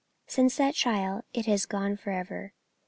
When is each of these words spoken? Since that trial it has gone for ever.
Since 0.25 0.55
that 0.55 0.73
trial 0.73 1.23
it 1.31 1.45
has 1.45 1.67
gone 1.67 1.95
for 1.95 2.09
ever. 2.09 2.53